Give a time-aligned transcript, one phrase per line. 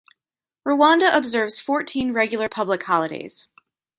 [0.67, 3.49] Rwanda observes fourteen regular public holidays.